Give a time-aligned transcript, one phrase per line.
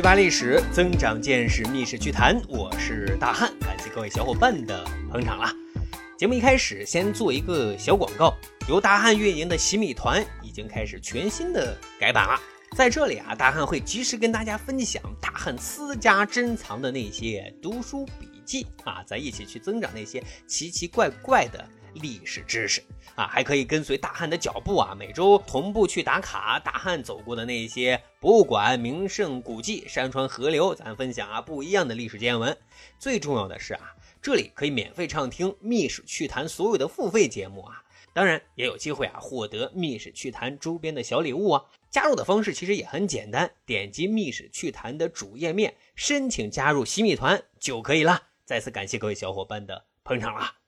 [0.00, 2.40] 趣扒历史，增长见识，密室趣谈。
[2.48, 4.82] 我是大汉，感谢各位小伙伴的
[5.12, 5.54] 捧场啦。
[6.16, 8.34] 节目一开始，先做一个小广告，
[8.66, 12.40] 由大汉运营的洗米团已经开始全新的改版了。
[12.74, 21.62] 在这里啊，大汉会及时跟大家分享大汉私家珍藏的那些读书笔记啊，咱一起去增长那些奇奇怪怪的
[21.94, 22.82] 历史知识
[23.14, 32.56] 啊，还可以跟随大汉的脚步啊，每周同步去打卡大汉走过的那些博物馆、名胜古迹、山川河流，咱分享啊不一样的历史见闻。
[32.98, 37.82] 最重要的是啊，这里可以免费畅听《密史趣谈》所有的付费节目啊，
[38.12, 41.64] 当然也有机会啊获得《密史趣谈》周边的小礼物啊。
[41.90, 48.22] 加入的方式其实也很简单，点击《密史趣谈》的主页面，申请加入洗米团就可以了。
[48.44, 50.59] 再次感谢各位小伙伴的捧场啦！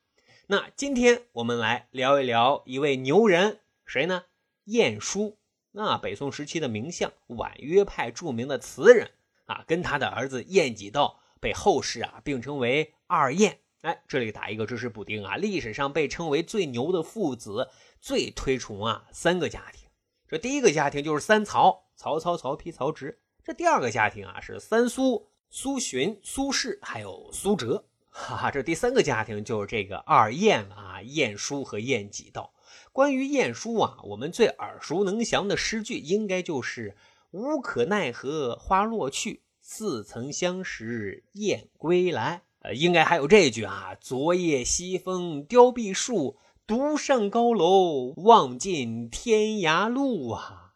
[0.49, 4.25] 那今天我们来聊一聊一位牛人，谁呢？
[4.65, 5.39] 晏殊。
[5.71, 9.13] 那北宋时期的名相，婉约派著名的词人
[9.47, 13.61] 啊，跟他的儿子晏几道被后世啊并称为二晏。
[13.83, 19.89] 哎，这里打一个知识补丁啊，历史上被称为最牛的父子，最推崇啊三个家庭。
[20.27, 23.21] 这第一个家庭就是三曹：曹操、曹丕、曹植。
[23.45, 27.85] 这第二个家庭啊是三苏：苏洵、苏轼，还有苏辙。
[28.15, 32.53] 哈哈，这第三个家庭就是这个二晏了啊，晏殊和晏几道。
[32.93, 36.95] 关于晏殊啊，我们最耳熟能详的诗句应该就是
[37.33, 42.43] “无可奈何花落去，似曾相识燕归来”。
[42.61, 50.75] 呃，应该还有这句啊：“昨夜西风凋碧树。”独上高楼，望尽天涯路啊！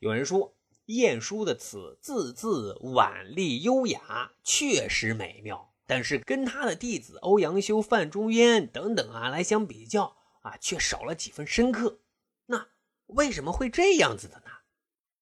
[0.00, 0.56] 有人说，
[0.86, 5.71] 晏殊的词字字婉丽优雅，确实美妙。
[5.86, 12.00] 但是跟他的弟子欧阳修、范仲淹等等啊来相比较啊，却少了几分深刻。
[12.46, 12.68] 那
[13.06, 14.50] 为什么会这样子的呢？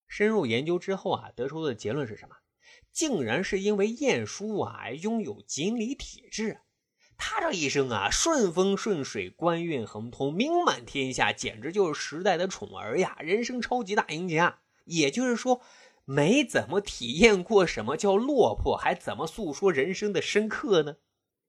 [0.07, 2.35] 深入研究之后啊，得出的结论是什么？
[2.91, 6.59] 竟然是因为晏殊啊拥有锦鲤体质。
[7.17, 13.15] 他这一生啊，顺风顺水，官运亨通，名满天下，简直就是时代的宠儿呀！
[13.19, 14.59] 人生超级大赢家。
[14.85, 15.61] 也就是说，
[16.11, 20.97] 没怎么体验过什么叫落魄，还怎么诉说人生的深刻呢？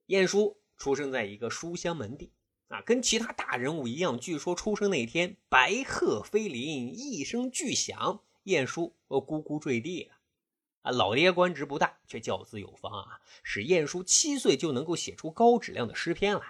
[0.05, 2.31] 晏殊出生在一个书香门第
[2.69, 10.15] 啊，跟其他大人物一样，据说出生那天白鹤飞临，一声巨响，晏殊呃咕咕坠地了。
[10.83, 16.41] 啊，老爹官职不大，却教子有方啊，使晏殊七岁就能够写出高质量的诗篇来。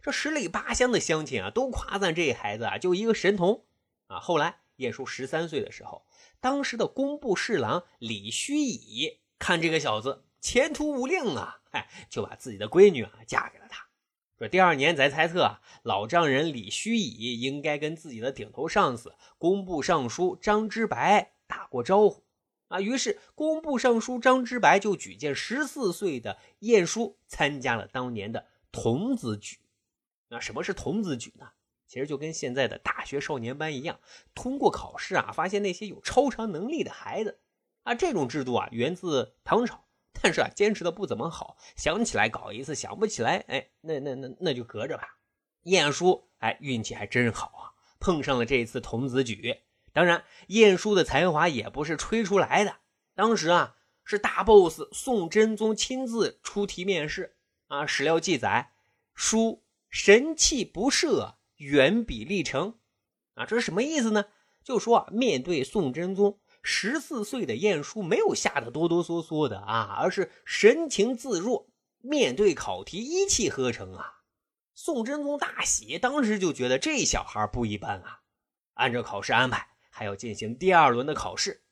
[0.00, 3.64] 这十里八乡的乡亲啊，都夸赞这孩子啊，就一个神童
[4.06, 4.20] 啊。
[4.20, 6.04] 后来晏殊十三岁的时候，
[6.40, 13.86] 当时的工部侍郎李须以看这个小子前途无量啊，哎，就把自己的闺女啊嫁给了他。
[14.38, 22.24] 说第二年，咱猜测啊，老丈人李须以应该跟自己的顶头上司工部尚书张之白打过招呼。
[22.68, 29.58] 啊，于是工部尚书张之白就举荐十四岁的晏殊参加了当年的童子举。
[30.28, 31.50] 那什么是童子举呢？
[31.88, 33.98] 其实就跟现在的大学少年班一样，
[34.34, 37.40] 通过考试啊，发现那些有超常能力的孩子。
[37.84, 41.56] 啊，这种制度啊，源自唐朝，但是啊，坚持的不怎么好。
[41.74, 45.16] 想起来搞一次，想不起来，哎，那那那那就隔着吧。
[45.62, 49.56] 晏殊，哎，运气还真好啊，碰上了这一次童子举。
[49.94, 52.76] 当然，晏殊的才华也不是吹出来的。
[53.14, 57.36] 当时啊，是大 boss 宋真宗亲自出题面试
[57.68, 57.86] 啊。
[57.86, 58.72] 史料记载，
[59.14, 62.80] 书神气不赦，远比历成
[63.34, 63.46] 啊。
[63.46, 64.24] 这是什么意思呢？
[64.64, 71.68] 就说啊，面对宋真宗，十四岁的晏殊没有吓得哆哆嗦嗦的啊，而是神情自若，
[72.00, 74.22] 面对考题一气呵成啊。
[74.74, 78.22] 宋真宗大喜，当时就觉得这小孩不一般啊。
[78.74, 79.68] 按照考试安排。
[79.90, 81.64] 还要进行第二轮的考试，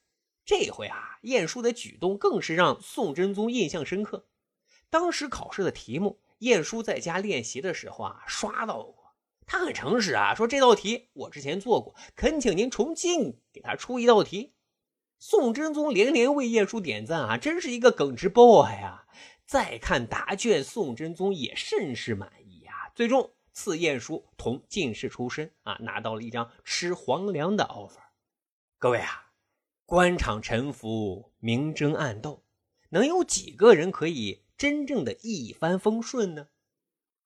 [0.44, 4.26] 这回啊，晏殊的举动更是让宋真宗印象深刻。
[4.90, 9.05] 当时考试的题目，晏殊在家练习的时候啊，刷到过。
[9.46, 14.52] 他很诚实啊，说这道题我之前做过，恳请您重新给他出一道题。
[15.18, 19.06] 宋真宗连连为晏殊点赞啊，真是一个耿直 boy 啊。
[19.46, 22.90] 再看答卷，宋真宗也甚是满意啊。
[22.94, 28.02] 最终赐晏殊同进士出身啊，拿到了一张吃皇粮的 offer。
[28.78, 29.30] 各位啊，
[29.86, 32.44] 官场沉浮，明争暗斗，
[32.88, 36.48] 能有几个人可以真正的一帆风顺呢？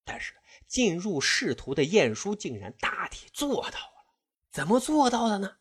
[0.04, 0.34] 但是
[0.70, 4.14] 进入仕途的晏殊竟然大体做到了，
[4.52, 5.56] 怎么做到的呢？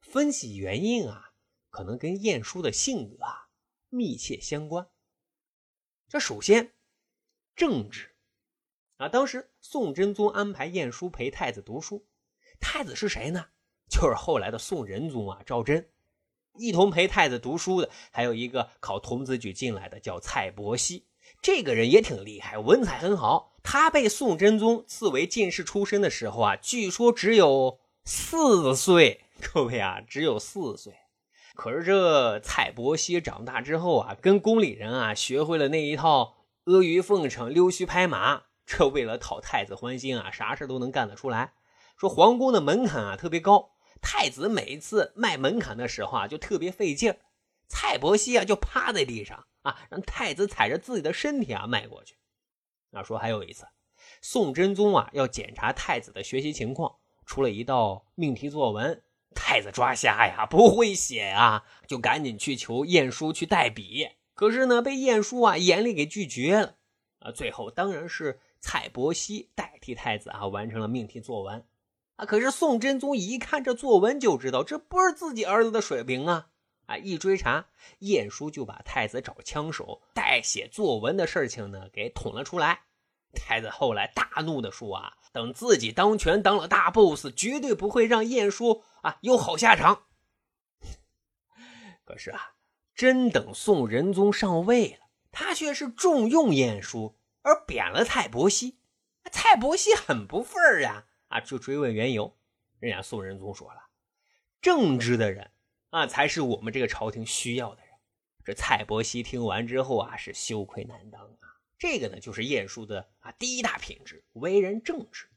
[0.00, 1.32] 分析原因啊，
[1.70, 3.48] 可能跟晏殊的性格啊
[3.88, 4.88] 密切相关。
[6.08, 6.72] 这首先，
[7.56, 8.14] 政治
[8.98, 12.06] 啊，当时宋真宗安排晏殊陪太子读书，
[12.60, 13.48] 太子是谁呢？
[13.90, 15.90] 就是后来的宋仁宗啊，赵祯。
[16.56, 21.08] 一同陪太子读书的，还有一个考童子举进来的，叫蔡伯熙。
[21.42, 23.52] 这个人也挺厉害，文采很好。
[23.62, 29.22] 他被宋真宗赐为进士出身的时候啊，据说只有四岁。
[29.52, 30.94] 各位啊，只有四岁。
[31.54, 36.34] 可是这蔡伯熙长大之后啊，跟宫里人啊学会了那一套
[36.64, 38.42] 阿谀奉承、溜须拍马。
[38.66, 41.52] 这为了讨太子欢心啊，啥事都能干得出来。
[41.96, 43.70] 说皇宫的门槛啊特别高，
[44.00, 47.18] 太子每一次迈门槛的时候啊就特别费劲儿。
[47.68, 52.16] 蔡伯熙啊就趴在地上啊，让太子踩着自己的身体啊迈过去。
[52.90, 53.66] 那说还有一次，
[54.22, 56.96] 宋真宗啊要检查太子的学习情况，
[57.26, 59.02] 出了一道命题作文。
[59.34, 64.10] 太子抓瞎呀，不会写啊，就赶紧去求晏殊去代笔。
[64.32, 66.76] 可是呢，被晏殊啊严厉给拒绝了。
[67.18, 71.66] 啊，最后当然是蔡伯熙代替太子啊完成了命题作文。
[72.16, 76.50] 啊，可是宋真宗一看这作文就知道这不是自己儿子的水平啊。
[76.86, 77.66] 啊，一追查，
[78.00, 82.82] 晏殊就把太子找枪手代写作文的事情呢给捅了出来。
[83.34, 88.84] 太子后来大怒的说啊，等自己当权当了大 boss，绝对不会让晏殊。
[89.02, 90.06] 啊，有好下场。
[92.04, 92.54] 可是啊，
[92.94, 98.78] 真等宋仁宗上位了，他却是重用晏殊，而贬了蔡伯熙。
[99.32, 102.36] 蔡伯熙很不忿儿呀，啊，就追问缘由。
[102.78, 103.88] 人家宋仁宗说了，
[104.60, 105.50] 正直的人
[105.94, 107.90] 啊，才是我们这个朝廷需要的人。
[108.44, 111.54] 这蔡伯熙听完之后啊，是羞愧难当啊。
[111.78, 115.28] 这个呢，就是晏殊的啊第一大品质，为人正直。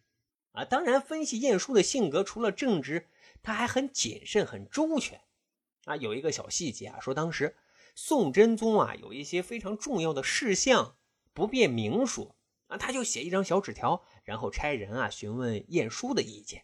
[0.54, 3.08] 啊，当然分析晏殊的性格，除了正直。
[3.44, 5.22] 他还很谨慎，很周全，
[5.86, 7.56] 啊，有一个小细节啊，说当时
[7.94, 10.98] 宋真宗啊有一些非常重要的事项
[11.34, 16.64] 不便明说，啊，他就写一张小纸条，然后差人啊询问晏殊的意见。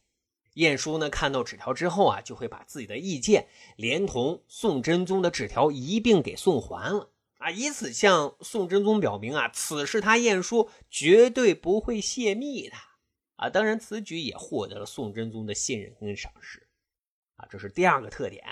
[0.54, 12.76] 晏殊呢看到纸条之后啊，就会把自己的意见连同宋真宗的纸条一并给送还了，啊，以此向宋真宗表明啊，此事他晏殊绝对不会泄密的，
[13.36, 16.68] 啊，当然此举也获得了宋真宗的信任跟赏识
[17.36, 17.48] 啊。
[17.50, 18.44] 这是第二个特点，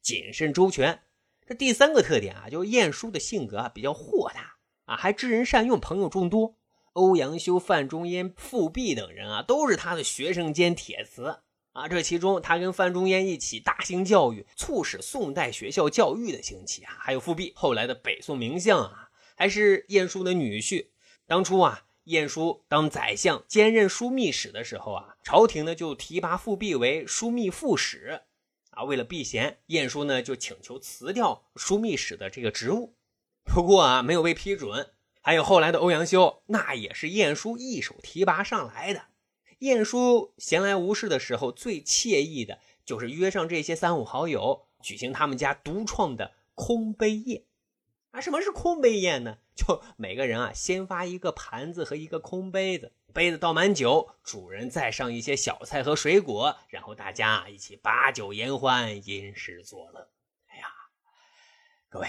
[0.00, 1.00] 谨慎周全。
[1.46, 6.56] 这第三个特点啊，就是晏殊的性格啊比较豁达啊，还知人善用，朋友众多。
[6.94, 11.42] 欧阳修、范仲淹、富弼等人啊，都是他的学生兼铁子
[11.78, 11.88] 啊。
[11.88, 16.96] 这其中，他跟范仲淹一起大兴教育，促使宋代学校教育的兴起啊。
[16.98, 20.88] 还有富弼，后来的北宋名相啊，还是晏殊的女婿。
[21.26, 28.22] 当初啊，晏殊当宰相兼任枢密使的时候啊，朝廷呢就提拔富弼为枢密副使。
[28.70, 32.94] 啊，为了避嫌，晏殊呢就请求辞掉枢密使的这个职务，
[33.44, 34.90] 不过啊没有被批准。
[35.20, 39.07] 还有后来的欧阳修，那也是晏殊一手提拔上来的。
[39.58, 47.44] 晏殊闲来无事的时候，最惬意的就是约上这些三五好友，举行他们家独创的空杯宴。
[48.10, 49.38] 啊，什么是空杯宴呢？
[49.54, 52.92] 就每个人啊先发一个盘子和一个空杯子。
[53.12, 60.10] 杯子倒满酒，主人再上一些小菜和水果，然后大家一起把酒言欢，吟诗作乐。
[60.46, 60.66] 哎呀，
[61.88, 62.08] 各位，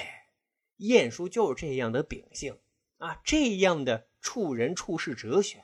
[0.78, 2.60] 晏殊就是这样的秉性
[2.98, 5.64] 啊，这样的处人处事哲学，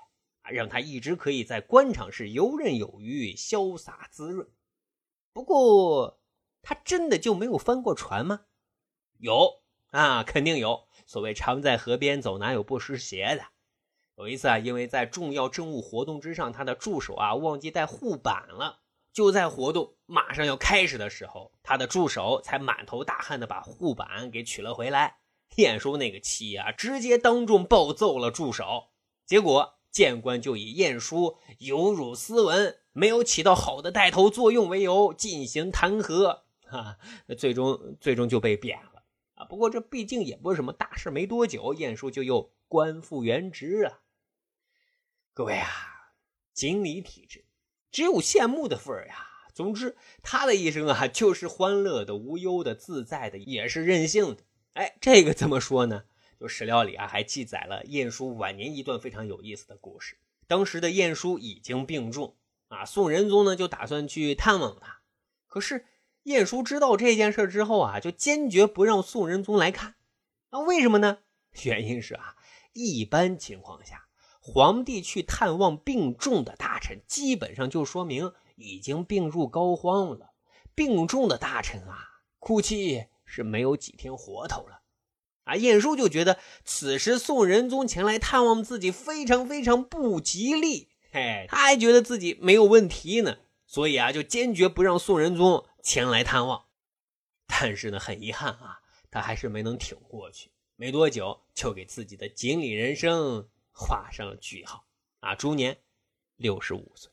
[0.49, 4.47] 让他一直可以在官场是游刃有余、潇洒滋润。
[5.33, 6.19] 不过，
[6.61, 8.45] 他真的就没有翻过船吗？
[9.17, 9.61] 有
[9.91, 10.87] 啊，肯定有。
[11.05, 13.45] 所谓常在河边走，哪有不湿鞋的？
[14.15, 18.81] 有一次啊，因为在重要政务活动之上，他的助手啊忘记带护板了。
[19.11, 25.19] 就在活动马上要开始的时候，他的助手才满头大汗的把护板给取了回来。
[25.57, 28.89] 晏殊那个气啊，直接当众暴揍了助手。
[29.25, 36.41] 结果谏官就以晏殊有辱斯文，没有起到好的带头作用为由进行弹劾。
[36.67, 36.97] 哈，
[37.37, 39.03] 最终最终就被贬了
[39.35, 39.45] 啊。
[39.45, 44.01] 不过这毕竟也不是什么大事，没多久晏殊就又官复原职啊。
[45.33, 45.69] 各位啊，
[46.53, 47.45] 锦鲤体质，
[47.89, 49.29] 只有羡慕的份儿呀。
[49.53, 54.43] 总之，他的一生啊，就是欢乐的、无忧的、自在的，也是任性的。
[54.73, 56.03] 哎，这个怎么说呢？
[56.39, 60.17] 就史料里啊，还记载了晏殊晚年一段非常有意思的故事。
[60.47, 62.35] 当时的晏殊已经病重
[62.67, 65.01] 啊，宋仁宗呢就打算去探望他。
[65.47, 65.85] 可是
[66.23, 69.95] 晏殊知道这件事之后啊，就坚决不让宋仁宗来看。
[70.51, 71.19] 那为什么呢？
[71.63, 72.35] 原因是啊，
[72.73, 74.03] 一般情况下。
[74.47, 80.33] 皇帝去探望病重的大臣，基本上就说明已经病入膏肓了。
[80.75, 84.81] 病重的大臣啊，估计是没有几天活头了。
[85.45, 90.89] 啊，晏殊就觉得此时宋仁宗前来探望自己非常非常不吉利。
[91.11, 96.65] 嘿，他还觉得自己没有问题呢，所以啊，就坚决不让宋仁宗前来探望。
[97.47, 100.51] 但是呢，很遗憾啊，他还是没能挺过去。
[100.75, 104.85] 没多久，就给自己的锦鲤人生画上了句号
[105.19, 105.77] 啊，终年
[106.35, 107.11] 六十五岁。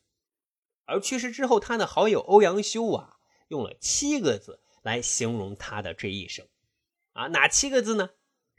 [0.85, 6.45] 而去世之后，他的好友欧阳修啊，用了七个字来形容他的这一生
[7.13, 8.09] 啊，哪七个字呢？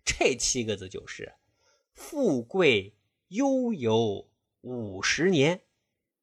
[0.04, 1.34] 这七个字就是
[1.94, 2.94] “富贵
[3.28, 4.28] 悠游
[4.61, 5.62] 五十年”。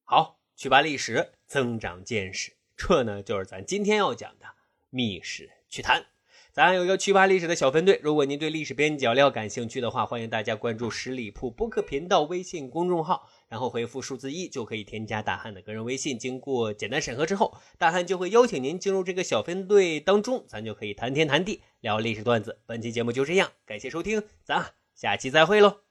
[0.05, 4.45] 好，去扒历史，增长见识，这呢就是咱今天要讲的
[4.89, 6.05] 密室趣谈。
[6.53, 16.19] 咱有一个趣扒历史的小分队，如果您对历史边角料感兴趣的话，欢迎大家关注十里铺播客频道微信公众号，然后回复数字一就可以添加大汉的个人微信。
[16.19, 22.61] 经过简单审核之后，大汉就会邀请您进入这个小分队当中，咱就可以谈天谈地聊历史段子。
[22.65, 25.90] 本期节目就这样，感谢收听，咱下期再会喽。